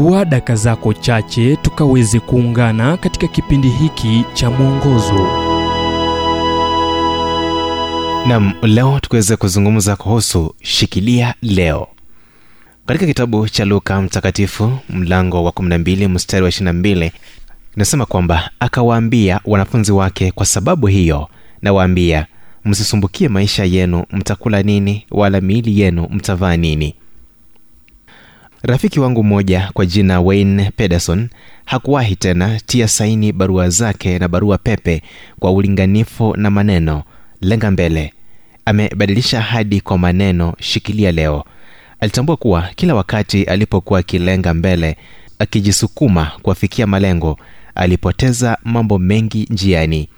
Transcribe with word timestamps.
chukua 0.00 0.24
daka 0.24 0.54
zako 0.56 0.92
chache 0.94 1.56
tukaweze 1.56 2.20
kuungana 2.20 2.96
katika 2.96 3.26
kipindi 3.28 3.68
hiki 3.68 4.24
cha 4.34 4.50
mwongozo. 4.50 5.26
Nam 8.28 8.52
leo 8.62 9.00
tukiweze 9.00 9.36
kuzungumza 9.36 9.96
kuhusu 9.96 10.54
shikilia 10.62 11.34
leo. 11.42 11.86
Katika 12.86 13.06
kitabu 13.06 13.48
cha 13.48 13.64
luka 13.64 14.02
mtakatifu 14.02 14.78
mlango 14.90 15.44
wa 15.44 15.52
12 15.52 16.08
mstari 16.08 16.44
wa 16.44 16.50
22 16.50 17.10
inasema 17.76 18.06
kwamba 18.06 18.50
akawaambia 18.60 19.40
wanafunzi 19.44 19.92
wake 19.92 20.30
kwa 20.32 20.46
sababu 20.46 20.86
hiyo 20.86 21.28
nawaambia 21.62 22.26
msisumbukie 22.64 23.28
maisha 23.28 23.64
yenu 23.64 24.04
mtakula 24.10 24.62
nini 24.62 25.06
wala 25.10 25.40
miili 25.40 25.80
yenu 25.80 26.08
mtavaa 26.10 26.56
nini 26.56 26.94
rafiki 28.62 29.00
wangu 29.00 29.24
mmoja 29.24 29.70
kwa 29.72 29.86
jina 29.86 30.20
wayne 30.20 30.70
pederson 30.76 31.28
hakuwahi 31.64 32.16
tena 32.16 32.60
tia 32.66 32.88
saini 32.88 33.32
barua 33.32 33.68
zake 33.68 34.18
na 34.18 34.28
barua 34.28 34.58
pepe 34.58 35.02
kwa 35.38 35.52
ulinganifu 35.52 36.36
na 36.36 36.50
maneno 36.50 37.02
lenga 37.40 37.70
mbele. 37.70 38.12
Amebadilisha 38.64 39.40
hadi 39.40 39.80
kwa 39.80 39.98
maneno 39.98 40.54
shikilia 40.60 41.12
leo. 41.12 41.44
Alitambua 42.00 42.36
kuwa 42.36 42.68
kila 42.76 42.94
wakati 42.94 43.44
alipokuwa 43.44 44.00
akilenga 44.00 44.54
mbele 44.54 44.96
akijisukuma 45.38 46.32
kuafikia 46.42 46.86
malengo 46.86 47.38
alipoteza 47.74 48.58
mambo 48.64 48.98
mengi 48.98 49.46
njiani. 49.50 50.08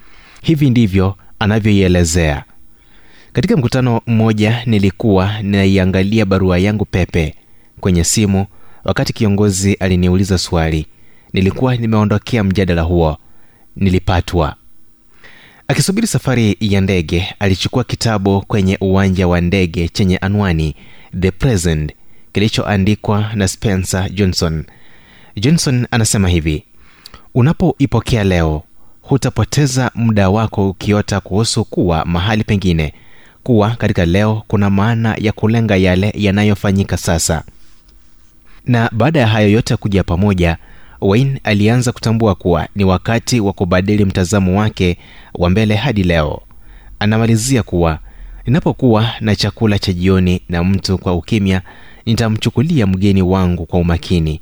Hivi 0.42 0.70
ndivyo 0.70 1.16
anavyoielezea. 1.38 2.44
Katika 3.32 3.56
mkutano 3.56 4.00
mmoja 4.06 4.62
nilikuwa 4.66 5.42
ninaiangalia 5.42 6.24
barua 6.26 6.58
yangu 6.58 6.84
pepe 6.84 7.34
kwenye 7.82 8.04
simu 8.04 8.46
wakati 8.84 9.12
kiongozi 9.12 9.74
aliniuliza 9.74 10.38
swali 10.38 10.86
nilikuwa 11.32 11.76
nimeondokea 11.76 12.44
mjadala 12.44 12.82
huo. 12.82 13.16
Nilipatwa. 13.76 14.56
Akisubiri 15.68 16.06
safari 16.06 16.56
ya 16.60 16.80
ndege 16.80 17.34
alichukua 17.38 17.84
kitabu 17.84 18.40
kwenye 18.46 18.78
uwanja 18.80 19.28
wa 19.28 19.40
ndege 19.40 19.88
chenye 19.88 20.16
anwani 20.16 20.74
the 21.20 21.30
present 21.30 21.92
kilichoandikwa 22.32 23.30
na 23.34 23.48
spencer 23.48 24.10
johnson. 24.10 24.64
Johnson 25.36 25.86
anasema 25.90 26.28
hivi 26.28 26.64
unapoipokea 27.34 28.24
leo 28.24 28.62
hutapoteza 29.02 29.90
muda 29.94 30.30
wako 30.30 30.68
ukiota 30.68 31.20
kuhusu 31.20 31.64
kuwa 31.64 32.04
mahali 32.04 32.44
pengine. 32.44 32.94
Kuwa 33.42 33.70
katika 33.70 34.04
leo 34.04 34.42
kuna 34.48 34.70
maana 34.70 35.16
ya 35.20 35.32
kulenga 35.32 35.76
yale 35.76 36.12
yanayofanyika 36.16 36.96
sasa 36.96 37.44
na 38.66 38.90
baada 38.92 39.20
ya 39.20 39.26
hayo 39.26 39.48
yote 39.50 39.76
kuja 39.76 40.02
pamoja 40.04 40.56
wayne 41.00 41.40
alianza 41.44 41.92
kutambua 41.92 42.34
kuwa 42.34 42.68
ni 42.76 42.84
wakati 42.84 43.40
wa 43.40 43.52
kubadili 43.52 44.04
mtazamo 44.04 44.58
wake 44.60 44.98
wa 45.34 45.50
mbele 45.50 45.74
hadi 45.74 46.02
leo. 46.02 46.40
Anamalizia 46.98 47.62
kuwa 47.62 47.98
ninapokuwa 48.46 49.10
na 49.20 49.36
chakula 49.36 49.78
cha 49.78 49.92
jioni 49.92 50.42
na 50.48 50.64
mtu 50.64 50.98
kwa 50.98 51.14
ukimya 51.14 51.62
nitamchukulia 52.06 52.86
mgeni 52.86 53.22
wangu 53.22 53.66
kwa 53.66 53.78
umakini 53.80 54.40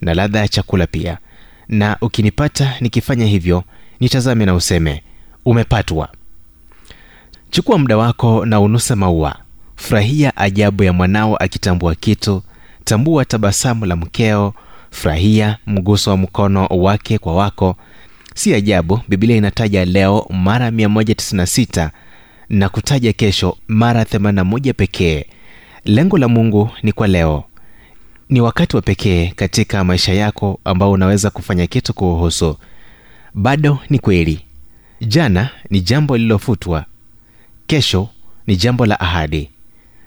na 0.00 0.14
ladha 0.14 0.38
ya 0.38 0.48
chakula 0.48 0.86
pia. 0.86 1.18
Na 1.68 1.96
ukinipata 2.00 2.74
nikifanya 2.80 3.26
hivyo 3.26 3.64
nitazame 4.00 4.46
na 4.46 4.54
useme 4.54 5.02
umepatwa 5.44 6.08
chukua 7.50 7.78
muda 7.78 7.96
wako 7.96 8.46
na 8.46 8.60
unuse 8.60 8.94
maua. 8.94 9.36
Furahia 9.76 10.36
ajabu 10.36 10.82
ya 10.84 10.92
mwanao 10.92 11.36
akitambua 11.36 11.94
kitu 11.94 12.42
tambua 12.84 13.24
tabasamu 13.24 13.86
la 13.86 13.96
mkeo 13.96 14.54
furahia 14.90 15.58
mguso 15.66 16.10
wa 16.10 16.16
mkono 16.16 16.66
wake 16.66 17.18
kwa 17.18 17.34
wako. 17.34 17.76
Si 18.34 18.54
ajabu 18.54 19.00
biblia 19.08 19.36
inataja 19.36 19.84
leo 19.84 20.26
mara 20.30 20.70
196 20.70 21.90
na 22.48 22.68
kutaja 22.68 23.12
kesho 23.12 23.56
mara 23.68 24.02
81 24.02 24.72
pekee. 24.72 25.24
Lengo 25.84 26.18
la 26.18 26.28
mungu 26.28 26.70
ni 26.82 26.92
kwa 26.92 27.06
leo. 27.08 27.44
Ni 28.28 28.40
wakati 28.40 28.76
wa 28.76 28.82
pekee 28.82 29.32
katika 29.36 29.84
maisha 29.84 30.12
yako 30.14 30.60
ambao 30.64 30.90
unaweza 30.92 31.30
kufanya 31.30 31.66
kitu 31.66 31.94
kuhusu. 31.94 32.56
Bado 33.34 33.78
ni 33.90 33.98
kweli. 33.98 34.40
Jana 35.00 35.50
ni 35.70 35.80
jambo 35.80 36.16
lililofutwa. 36.16 36.84
Kesho 37.66 38.08
ni 38.46 38.56
jambo 38.56 38.86
la 38.86 39.00
ahadi. 39.00 39.50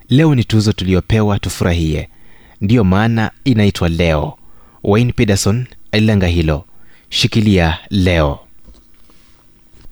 Leo 0.08 0.34
ni 0.34 0.44
tuzo 0.44 0.72
tuliyopewa 0.72 1.38
tufurahie 1.38 2.08
ndiyo 2.60 2.84
maana 2.84 3.30
inaitwa 3.44 3.88
leo. 3.88 4.34
Wayne 4.84 5.12
peterson 5.12 5.66
alilenga 5.92 6.26
hilo. 6.26 6.64
Shikilia 7.08 7.78
leo. 7.90 8.38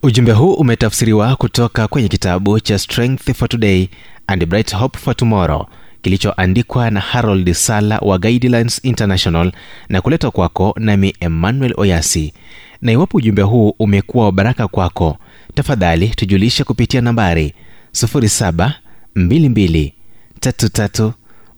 Ujumbe 0.02 0.32
huu 0.32 0.54
umetafsiriwa 0.54 1.36
kutoka 1.36 1.88
kwenye 1.88 2.08
kitabu 2.08 2.60
cha 2.60 2.78
strength 2.78 3.32
for 3.32 3.48
today 3.48 3.88
and 4.26 4.46
bright 4.46 4.74
hope 4.74 4.98
for 4.98 5.16
tomorrow 5.16 5.66
kilichoandikwa 6.02 6.90
na 6.90 7.00
harold 7.00 7.52
sala 7.52 7.98
wa 7.98 8.18
guidelines 8.18 8.80
international 8.84 9.52
na 9.88 10.00
kuletwa 10.00 10.30
kwako 10.30 10.74
nami 10.78 11.14
emmanuel 11.20 11.74
oyasi. 11.76 12.32
Na 12.82 12.92
iwapo 12.92 13.16
ujumbe 13.16 13.42
huu 13.42 13.74
umekuwa 13.78 14.24
wa 14.24 14.32
baraka 14.32 14.68
kwako 14.68 15.18
tafadhali 15.54 16.08
tujulishe 16.08 16.64
kupitia 16.64 17.00
nambari 17.00 17.54